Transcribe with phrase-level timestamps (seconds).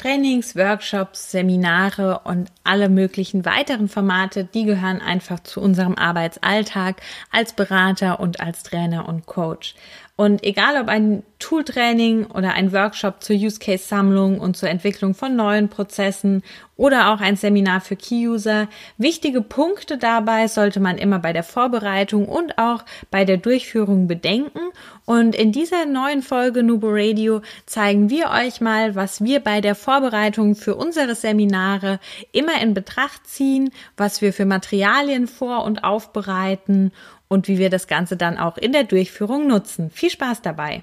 [0.00, 7.52] Trainings, Workshops, Seminare und alle möglichen weiteren Formate, die gehören einfach zu unserem Arbeitsalltag als
[7.52, 9.74] Berater und als Trainer und Coach.
[10.16, 15.14] Und egal ob ein Tooltraining oder ein Workshop zur Use Case Sammlung und zur Entwicklung
[15.14, 16.44] von neuen Prozessen
[16.80, 18.66] oder auch ein Seminar für Key User,
[18.96, 24.60] wichtige Punkte dabei sollte man immer bei der Vorbereitung und auch bei der Durchführung bedenken.
[25.04, 29.74] Und in dieser neuen Folge Nubo Radio zeigen wir euch mal, was wir bei der
[29.74, 32.00] Vorbereitung für unsere Seminare
[32.32, 33.68] immer in Betracht ziehen,
[33.98, 36.92] was wir für Materialien vor- und aufbereiten
[37.28, 39.90] und wie wir das Ganze dann auch in der Durchführung nutzen.
[39.90, 40.82] Viel Spaß dabei!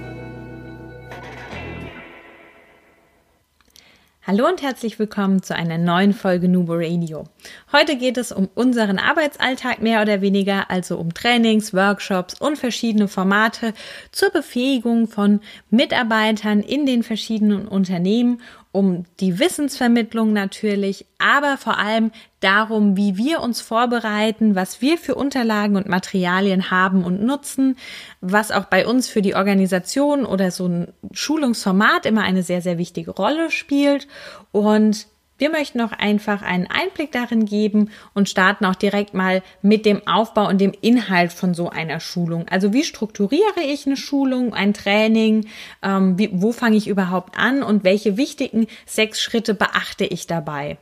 [4.23, 7.23] Hallo und herzlich willkommen zu einer neuen Folge Nubo Radio.
[7.71, 13.07] Heute geht es um unseren Arbeitsalltag mehr oder weniger, also um Trainings, Workshops und verschiedene
[13.07, 13.73] Formate
[14.11, 15.39] zur Befähigung von
[15.71, 18.41] Mitarbeitern in den verschiedenen Unternehmen
[18.71, 25.15] um die Wissensvermittlung natürlich, aber vor allem darum, wie wir uns vorbereiten, was wir für
[25.15, 27.75] Unterlagen und Materialien haben und nutzen,
[28.21, 32.77] was auch bei uns für die Organisation oder so ein Schulungsformat immer eine sehr, sehr
[32.77, 34.07] wichtige Rolle spielt.
[34.51, 35.07] Und
[35.41, 40.07] wir möchten auch einfach einen Einblick darin geben und starten auch direkt mal mit dem
[40.07, 42.47] Aufbau und dem Inhalt von so einer Schulung.
[42.47, 45.47] Also wie strukturiere ich eine Schulung, ein Training,
[45.81, 50.77] ähm, wie, wo fange ich überhaupt an und welche wichtigen sechs Schritte beachte ich dabei?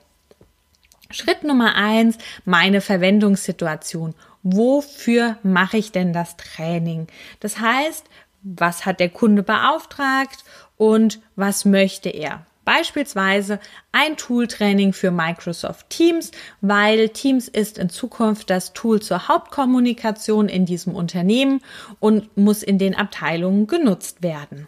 [1.09, 4.13] Schritt Nummer eins, meine Verwendungssituation.
[4.43, 7.07] Wofür mache ich denn das Training?
[7.39, 8.05] Das heißt,
[8.41, 10.43] was hat der Kunde beauftragt
[10.75, 12.45] und was möchte er?
[12.69, 13.59] Beispielsweise
[13.91, 16.29] ein Tooltraining für Microsoft Teams,
[16.61, 21.61] weil Teams ist in Zukunft das Tool zur Hauptkommunikation in diesem Unternehmen
[21.99, 24.67] und muss in den Abteilungen genutzt werden.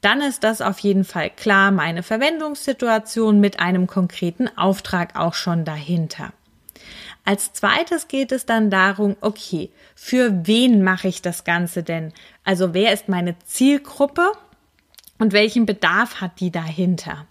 [0.00, 5.64] Dann ist das auf jeden Fall klar meine Verwendungssituation mit einem konkreten Auftrag auch schon
[5.64, 6.32] dahinter.
[7.24, 12.12] Als zweites geht es dann darum, okay, für wen mache ich das Ganze denn?
[12.42, 14.32] Also wer ist meine Zielgruppe?
[15.18, 17.26] Und welchen Bedarf hat die dahinter?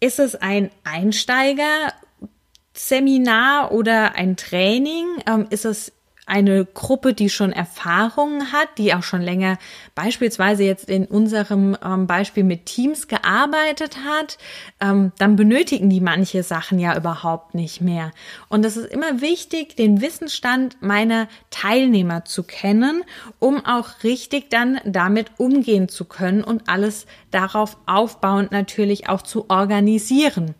[0.00, 5.06] Ist es ein Einsteiger-Seminar oder ein Training?
[5.26, 5.92] Ähm, ist es
[6.26, 9.58] eine Gruppe, die schon Erfahrungen hat, die auch schon länger
[9.94, 14.36] beispielsweise jetzt in unserem ähm, Beispiel mit Teams gearbeitet hat,
[14.80, 18.10] ähm, dann benötigen die manche Sachen ja überhaupt nicht mehr.
[18.48, 23.04] Und es ist immer wichtig, den Wissensstand meiner Teilnehmer zu kennen,
[23.38, 29.48] um auch richtig dann damit umgehen zu können und alles darauf aufbauend natürlich auch zu
[29.48, 30.56] organisieren.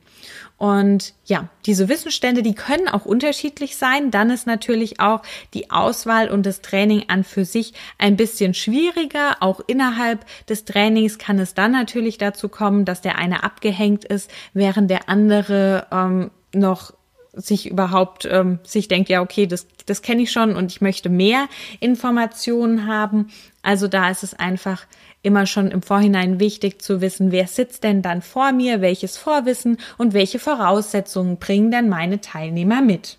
[0.58, 4.10] Und ja, diese Wissensstände, die können auch unterschiedlich sein.
[4.10, 5.20] Dann ist natürlich auch
[5.52, 9.36] die Auswahl und das Training an für sich ein bisschen schwieriger.
[9.40, 14.30] Auch innerhalb des Trainings kann es dann natürlich dazu kommen, dass der eine abgehängt ist,
[14.54, 16.94] während der andere ähm, noch
[17.34, 21.10] sich überhaupt ähm, sich denkt, ja, okay, das, das kenne ich schon und ich möchte
[21.10, 21.48] mehr
[21.80, 23.28] Informationen haben.
[23.60, 24.86] Also da ist es einfach
[25.26, 29.76] immer schon im Vorhinein wichtig zu wissen, wer sitzt denn dann vor mir, welches Vorwissen
[29.98, 33.18] und welche Voraussetzungen bringen denn meine Teilnehmer mit.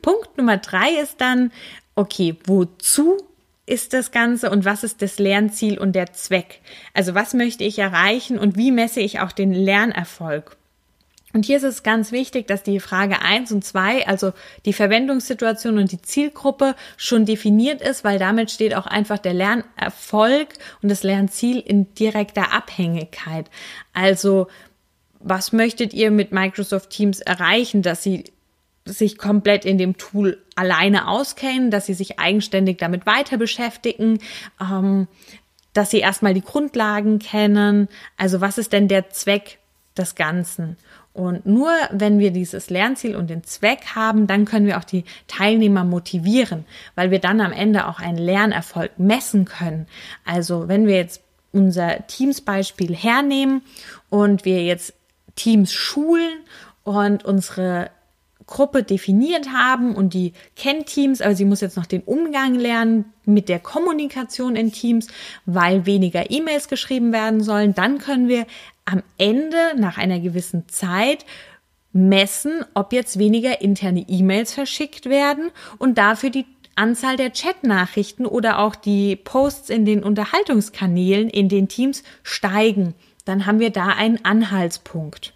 [0.00, 1.52] Punkt Nummer drei ist dann,
[1.96, 3.18] okay, wozu
[3.66, 6.60] ist das Ganze und was ist das Lernziel und der Zweck?
[6.94, 10.56] Also was möchte ich erreichen und wie messe ich auch den Lernerfolg?
[11.32, 14.32] Und hier ist es ganz wichtig, dass die Frage eins und zwei, also
[14.66, 20.48] die Verwendungssituation und die Zielgruppe schon definiert ist, weil damit steht auch einfach der Lernerfolg
[20.82, 23.48] und das Lernziel in direkter Abhängigkeit.
[23.94, 24.48] Also
[25.20, 28.24] was möchtet ihr mit Microsoft Teams erreichen, dass sie
[28.84, 34.18] sich komplett in dem Tool alleine auskennen, dass sie sich eigenständig damit weiter beschäftigen,
[34.60, 35.06] ähm,
[35.72, 37.88] dass sie erstmal die Grundlagen kennen.
[38.16, 39.58] Also was ist denn der Zweck
[39.96, 40.76] des Ganzen?
[41.14, 45.04] Und nur wenn wir dieses Lernziel und den Zweck haben, dann können wir auch die
[45.28, 46.64] Teilnehmer motivieren,
[46.94, 49.86] weil wir dann am Ende auch einen Lernerfolg messen können.
[50.24, 51.22] Also wenn wir jetzt
[51.52, 53.60] unser Teams-Beispiel hernehmen
[54.08, 54.94] und wir jetzt
[55.36, 56.40] Teams schulen
[56.82, 57.90] und unsere
[58.46, 63.06] Gruppe definiert haben und die kennt Teams, aber sie muss jetzt noch den Umgang lernen
[63.24, 65.06] mit der Kommunikation in Teams,
[65.46, 68.46] weil weniger E-Mails geschrieben werden sollen, dann können wir
[68.84, 71.24] am Ende nach einer gewissen Zeit
[71.92, 78.58] messen, ob jetzt weniger interne E-Mails verschickt werden und dafür die Anzahl der Chatnachrichten oder
[78.58, 82.94] auch die Posts in den Unterhaltungskanälen in den Teams steigen.
[83.24, 85.32] dann haben wir da einen Anhaltspunkt.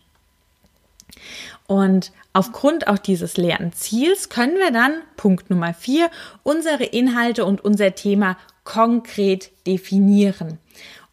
[1.69, 6.11] Und aufgrund auch dieses Lernziels können wir dann, Punkt Nummer vier,
[6.43, 10.59] unsere Inhalte und unser Thema konkret definieren.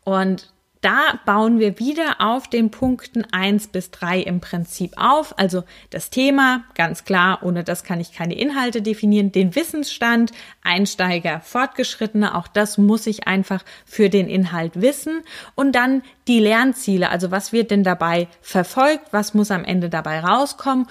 [0.04, 0.52] Und
[0.84, 5.40] da bauen wir wieder auf den Punkten eins bis drei im Prinzip auf.
[5.40, 9.32] Also das Thema, ganz klar, ohne das kann ich keine Inhalte definieren.
[9.32, 10.32] Den Wissensstand,
[10.62, 15.22] Einsteiger, Fortgeschrittene, auch das muss ich einfach für den Inhalt wissen.
[15.56, 20.20] Und dann die Lernziele, also was wird denn dabei verfolgt, was muss am Ende dabei
[20.20, 20.88] rauskommen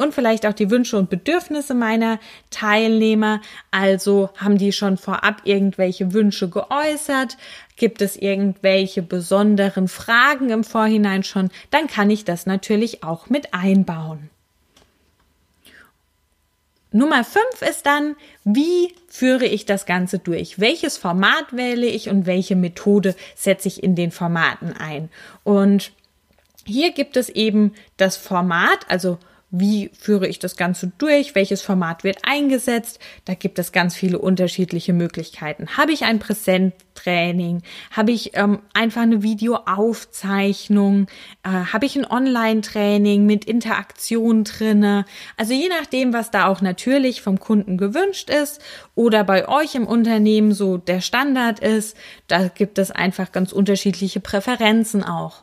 [0.00, 2.18] und vielleicht auch die Wünsche und Bedürfnisse meiner
[2.48, 3.42] Teilnehmer.
[3.70, 7.36] Also haben die schon vorab irgendwelche Wünsche geäußert?
[7.76, 11.50] Gibt es irgendwelche besonderen Fragen im Vorhinein schon?
[11.70, 14.30] Dann kann ich das natürlich auch mit einbauen.
[16.92, 20.58] Nummer fünf ist dann, wie führe ich das Ganze durch?
[20.58, 25.10] Welches Format wähle ich und welche Methode setze ich in den Formaten ein?
[25.44, 25.92] Und
[26.64, 29.18] hier gibt es eben das Format, also
[29.50, 31.34] wie führe ich das Ganze durch?
[31.34, 33.00] Welches Format wird eingesetzt?
[33.24, 35.76] Da gibt es ganz viele unterschiedliche Möglichkeiten.
[35.76, 37.62] Habe ich ein Präsenttraining?
[37.90, 41.08] Habe ich ähm, einfach eine Videoaufzeichnung?
[41.42, 45.04] Äh, habe ich ein Online-Training mit Interaktion drinne?
[45.36, 48.60] Also je nachdem, was da auch natürlich vom Kunden gewünscht ist
[48.94, 51.96] oder bei euch im Unternehmen so der Standard ist,
[52.28, 55.42] da gibt es einfach ganz unterschiedliche Präferenzen auch.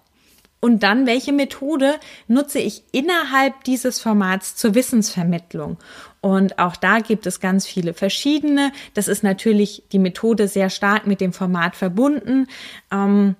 [0.59, 1.95] Und dann, welche Methode
[2.27, 5.77] nutze ich innerhalb dieses Formats zur Wissensvermittlung?
[6.19, 8.71] Und auch da gibt es ganz viele verschiedene.
[8.93, 12.47] Das ist natürlich die Methode sehr stark mit dem Format verbunden.
[12.91, 13.35] Ähm,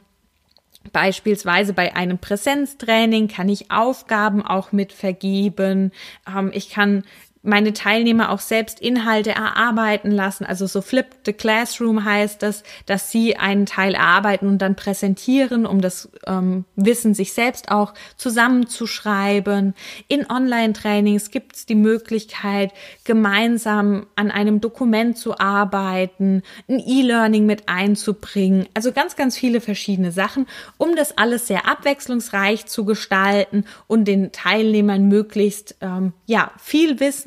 [0.93, 5.91] Beispielsweise bei einem Präsenztraining kann ich Aufgaben auch mit vergeben.
[6.27, 7.03] Ähm, ich kann
[7.43, 10.45] meine Teilnehmer auch selbst Inhalte erarbeiten lassen.
[10.45, 15.65] Also so Flip the Classroom heißt das, dass sie einen Teil erarbeiten und dann präsentieren,
[15.65, 19.75] um das ähm, Wissen sich selbst auch zusammenzuschreiben.
[20.07, 22.73] In Online-Trainings gibt es die Möglichkeit,
[23.03, 28.67] gemeinsam an einem Dokument zu arbeiten, ein E-Learning mit einzubringen.
[28.73, 30.47] Also ganz, ganz viele verschiedene Sachen,
[30.77, 37.26] um das alles sehr abwechslungsreich zu gestalten und den Teilnehmern möglichst ähm, ja viel Wissen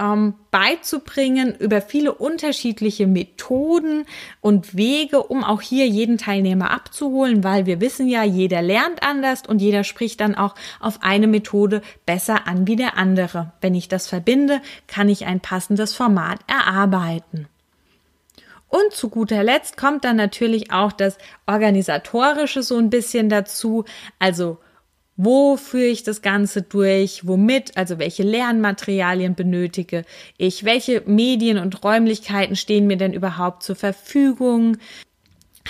[0.00, 4.06] ähm, beizubringen über viele unterschiedliche Methoden
[4.40, 9.42] und Wege, um auch hier jeden Teilnehmer abzuholen, weil wir wissen ja, jeder lernt anders
[9.46, 13.52] und jeder spricht dann auch auf eine Methode besser an wie der andere.
[13.60, 17.48] Wenn ich das verbinde, kann ich ein passendes Format erarbeiten.
[18.74, 21.16] Und zu guter Letzt kommt dann natürlich auch das
[21.46, 23.84] Organisatorische so ein bisschen dazu.
[24.18, 24.58] Also
[25.16, 27.26] wo führe ich das Ganze durch?
[27.26, 27.76] Womit?
[27.76, 30.04] Also welche Lernmaterialien benötige
[30.38, 30.64] ich?
[30.64, 34.76] Welche Medien und Räumlichkeiten stehen mir denn überhaupt zur Verfügung?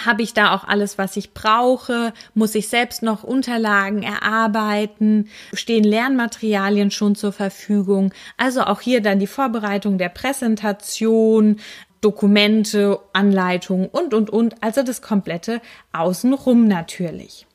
[0.04, 2.12] Habe ich da auch alles, was ich brauche?
[2.32, 5.28] Muss ich selbst noch Unterlagen erarbeiten?
[5.52, 8.12] Stehen Lernmaterialien schon zur Verfügung?
[8.36, 11.60] Also auch hier dann die Vorbereitung der Präsentation,
[12.00, 14.62] Dokumente, Anleitungen und, und, und.
[14.62, 15.60] Also das komplette
[15.92, 17.46] Außenrum natürlich.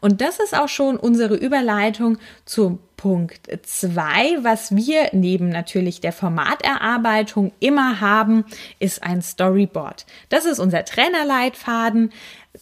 [0.00, 6.12] Und das ist auch schon unsere Überleitung zum Punkt zwei, Was wir neben natürlich der
[6.12, 8.46] Formaterarbeitung immer haben,
[8.78, 10.06] ist ein Storyboard.
[10.30, 12.12] Das ist unser Trainerleitfaden.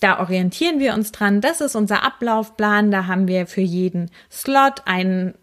[0.00, 1.40] Da orientieren wir uns dran.
[1.40, 2.90] Das ist unser Ablaufplan.
[2.90, 5.34] Da haben wir für jeden Slot eine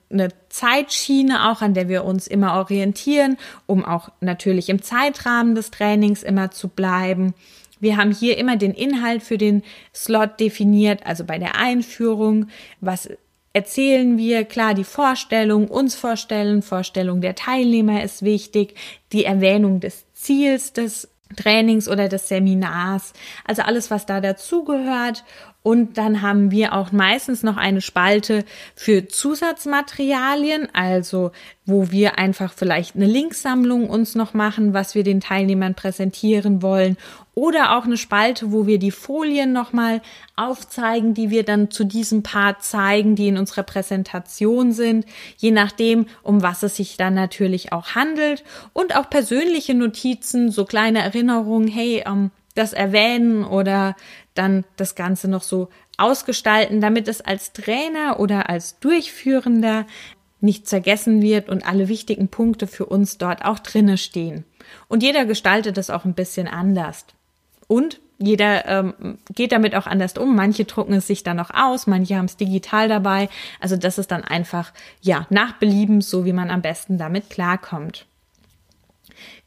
[0.50, 6.24] Zeitschiene auch, an der wir uns immer orientieren, um auch natürlich im Zeitrahmen des Trainings
[6.24, 7.34] immer zu bleiben.
[7.79, 12.48] Wir haben hier immer den Inhalt für den Slot definiert, also bei der Einführung,
[12.81, 13.09] was
[13.53, 18.75] erzählen wir, klar, die Vorstellung, uns vorstellen, Vorstellung der Teilnehmer ist wichtig,
[19.12, 23.13] die Erwähnung des Ziels des Trainings oder des Seminars,
[23.45, 25.24] also alles, was da dazugehört.
[25.62, 28.45] Und dann haben wir auch meistens noch eine Spalte
[28.75, 31.31] für Zusatzmaterialien, also
[31.65, 36.98] wo wir einfach vielleicht eine Linksammlung uns noch machen, was wir den Teilnehmern präsentieren wollen
[37.39, 40.01] oder auch eine Spalte, wo wir die Folien nochmal
[40.36, 45.05] aufzeigen, die wir dann zu diesem Part zeigen, die in unserer Präsentation sind,
[45.38, 48.43] je nachdem, um was es sich dann natürlich auch handelt
[48.74, 53.96] und auch persönliche Notizen, so kleine Erinnerungen, hey, ähm, das erwähnen oder
[54.34, 59.86] dann das Ganze noch so ausgestalten, damit es als Trainer oder als Durchführender
[60.41, 64.43] nicht vergessen wird und alle wichtigen Punkte für uns dort auch drinne stehen.
[64.89, 67.05] Und jeder gestaltet es auch ein bisschen anders.
[67.69, 70.35] Und jeder ähm, geht damit auch anders um.
[70.35, 73.29] Manche drucken es sich dann noch aus, manche haben es digital dabei.
[73.61, 78.07] Also das ist dann einfach, ja, nach Belieben, so wie man am besten damit klarkommt.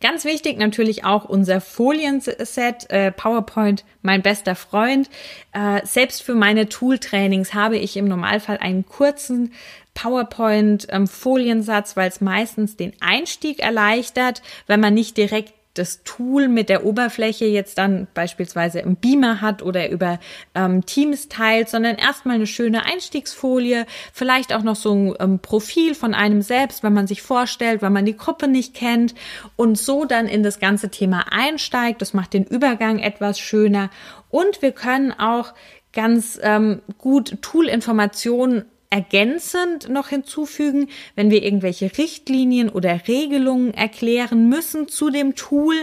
[0.01, 5.11] Ganz wichtig natürlich auch unser Folienset, äh, PowerPoint, mein bester Freund.
[5.53, 9.53] Äh, selbst für meine Tool-Trainings habe ich im Normalfall einen kurzen
[9.95, 16.69] PowerPoint-Foliensatz, ähm, weil es meistens den Einstieg erleichtert, wenn man nicht direkt das Tool mit
[16.69, 20.19] der Oberfläche jetzt dann beispielsweise im Beamer hat oder über
[20.55, 25.95] ähm, Teams teilt, sondern erstmal eine schöne Einstiegsfolie, vielleicht auch noch so ein ähm, Profil
[25.95, 29.15] von einem selbst, wenn man sich vorstellt, wenn man die Gruppe nicht kennt
[29.57, 32.03] und so dann in das ganze Thema einsteigt.
[32.03, 33.91] Das macht den Übergang etwas schöner
[34.29, 35.55] und wir können auch
[35.93, 44.87] ganz ähm, gut Tool-Informationen ergänzend noch hinzufügen, wenn wir irgendwelche Richtlinien oder Regelungen erklären müssen
[44.87, 45.75] zu dem Tool,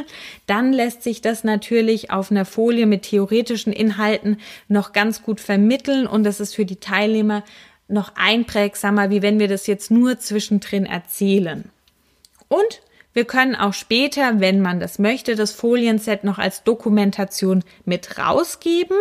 [0.46, 4.38] dann lässt sich das natürlich auf einer Folie mit theoretischen Inhalten
[4.68, 7.44] noch ganz gut vermitteln und das ist für die Teilnehmer
[7.88, 11.64] noch einprägsamer, wie wenn wir das jetzt nur zwischendrin erzählen.
[12.48, 12.82] Und
[13.14, 18.98] wir können auch später, wenn man das möchte, das Folienset noch als Dokumentation mit rausgeben.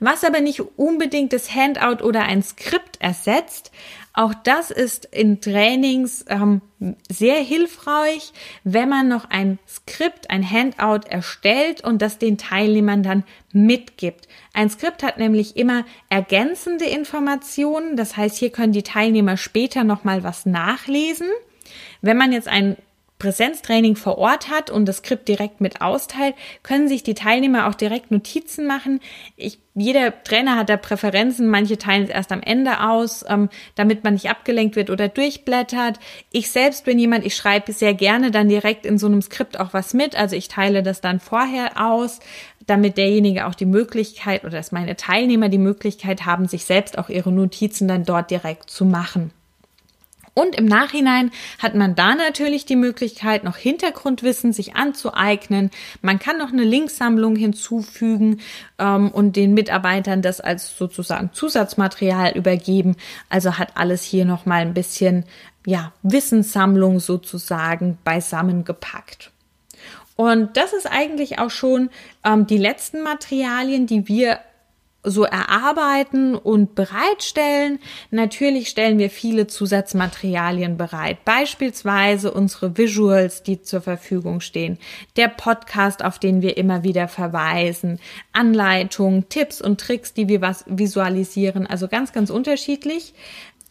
[0.00, 3.70] Was aber nicht unbedingt das Handout oder ein Skript ersetzt,
[4.18, 6.60] auch das ist in Trainings ähm,
[7.08, 8.32] sehr hilfreich,
[8.64, 14.26] wenn man noch ein Skript, ein Handout erstellt und das den Teilnehmern dann mitgibt.
[14.54, 20.02] Ein Skript hat nämlich immer ergänzende Informationen, das heißt, hier können die Teilnehmer später noch
[20.02, 21.28] mal was nachlesen.
[22.00, 22.76] Wenn man jetzt ein
[23.18, 27.74] Präsenztraining vor Ort hat und das Skript direkt mit austeilt, können sich die Teilnehmer auch
[27.74, 29.00] direkt Notizen machen.
[29.36, 34.04] Ich, jeder Trainer hat da Präferenzen, manche teilen es erst am Ende aus, ähm, damit
[34.04, 35.98] man nicht abgelenkt wird oder durchblättert.
[36.30, 39.72] Ich selbst bin jemand, ich schreibe sehr gerne dann direkt in so einem Skript auch
[39.72, 42.20] was mit, also ich teile das dann vorher aus,
[42.66, 47.08] damit derjenige auch die Möglichkeit oder dass meine Teilnehmer die Möglichkeit haben, sich selbst auch
[47.08, 49.32] ihre Notizen dann dort direkt zu machen.
[50.38, 55.72] Und im Nachhinein hat man da natürlich die Möglichkeit, noch Hintergrundwissen sich anzueignen.
[56.00, 58.38] Man kann noch eine Linksammlung hinzufügen
[58.78, 62.94] ähm, und den Mitarbeitern das als sozusagen Zusatzmaterial übergeben.
[63.28, 65.24] Also hat alles hier noch mal ein bisschen
[65.66, 69.32] ja Wissenssammlung sozusagen beisammengepackt.
[70.14, 71.90] Und das ist eigentlich auch schon
[72.24, 74.38] ähm, die letzten Materialien, die wir
[75.10, 77.78] so erarbeiten und bereitstellen.
[78.10, 84.78] Natürlich stellen wir viele Zusatzmaterialien bereit, beispielsweise unsere Visuals, die zur Verfügung stehen,
[85.16, 87.98] der Podcast, auf den wir immer wieder verweisen,
[88.32, 93.14] Anleitungen, Tipps und Tricks, die wir was visualisieren, also ganz, ganz unterschiedlich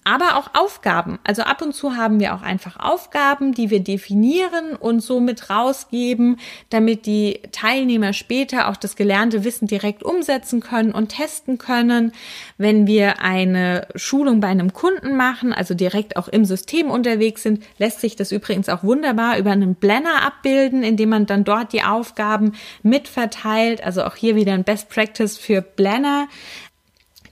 [0.08, 1.20] aber auch Aufgaben.
[1.26, 6.40] Also ab und zu haben wir auch einfach Aufgaben, die wir definieren und somit rausgeben,
[6.70, 12.14] damit die Teilnehmer später auch das gelernte Wissen direkt umsetzen können und testen können.
[12.58, 17.66] Wenn wir eine Schulung bei einem Kunden machen, also direkt auch im System unterwegs sind,
[17.78, 21.84] lässt sich das übrigens auch wunderbar über einen Blender abbilden, indem man dann dort die
[21.84, 23.84] Aufgaben mitverteilt.
[23.84, 26.28] Also auch hier wieder ein Best Practice für Blender.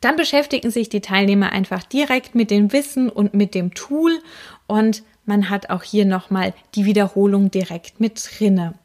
[0.02, 4.20] Dann beschäftigen sich die Teilnehmer einfach direkt mit dem Wissen und mit dem Tool
[4.68, 8.76] und man hat auch hier nochmal die Wiederholung direkt mit drinne.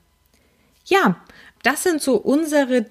[0.84, 1.16] Ja,
[1.62, 2.86] das sind so unsere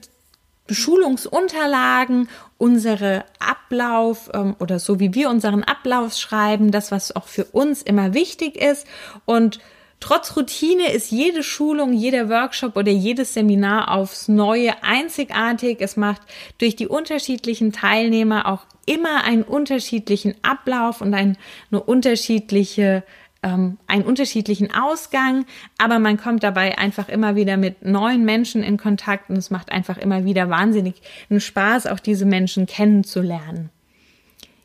[0.70, 7.46] Schulungsunterlagen, unsere Ablauf ähm, oder so wie wir unseren Ablauf schreiben, das was auch für
[7.46, 8.86] uns immer wichtig ist
[9.26, 9.60] und
[10.00, 15.78] Trotz Routine ist jede Schulung, jeder Workshop oder jedes Seminar aufs Neue einzigartig.
[15.82, 16.22] Es macht
[16.58, 21.38] durch die unterschiedlichen Teilnehmer auch immer einen unterschiedlichen Ablauf und ein,
[21.70, 23.04] eine unterschiedliche
[23.42, 25.46] ähm, einen unterschiedlichen Ausgang,
[25.78, 29.72] aber man kommt dabei einfach immer wieder mit neuen Menschen in Kontakt und es macht
[29.72, 30.96] einfach immer wieder wahnsinnig
[31.30, 33.70] einen Spaß, auch diese Menschen kennenzulernen.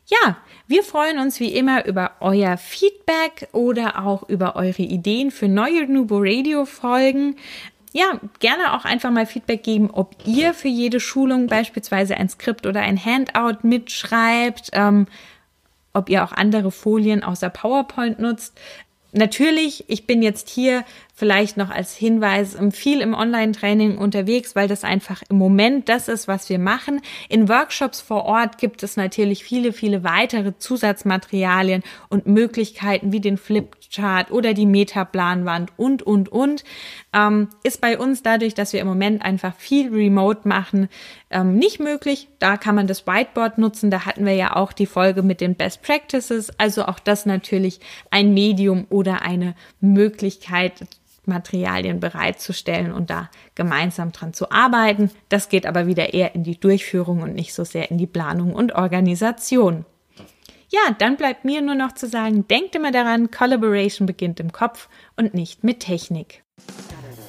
[0.07, 5.47] Ja, wir freuen uns wie immer über euer Feedback oder auch über eure Ideen für
[5.47, 7.37] neue Nubo Radio Folgen.
[7.91, 12.67] Ja, gerne auch einfach mal Feedback geben, ob ihr für jede Schulung beispielsweise ein Skript
[12.67, 15.07] oder ein Handout mitschreibt, ähm,
[15.93, 18.59] ob ihr auch andere Folien außer PowerPoint nutzt.
[19.17, 24.83] Natürlich, ich bin jetzt hier vielleicht noch als Hinweis viel im Online-Training unterwegs, weil das
[24.83, 26.99] einfach im Moment das ist, was wir machen.
[27.29, 33.37] In Workshops vor Ort gibt es natürlich viele, viele weitere Zusatzmaterialien und Möglichkeiten wie den
[33.37, 36.65] Flipchart oder die Metaplanwand und, und, und.
[37.13, 40.89] Ähm, ist bei uns dadurch, dass wir im Moment einfach viel remote machen,
[41.35, 42.29] ähm, nicht möglich.
[42.39, 43.91] Da kann man das Whiteboard nutzen.
[43.91, 46.49] Da hatten wir ja auch die Folge mit den Best Practices.
[46.57, 50.87] Also auch das natürlich ein Medium oder eine Möglichkeit,
[51.25, 55.11] Materialien bereitzustellen und da gemeinsam dran zu arbeiten.
[55.27, 58.53] Das geht aber wieder eher in die Durchführung und nicht so sehr in die Planung
[58.53, 59.85] und Organisation.
[60.69, 64.87] Ja, dann bleibt mir nur noch zu sagen, denkt immer daran, Collaboration beginnt im Kopf
[65.17, 66.43] und nicht mit Technik.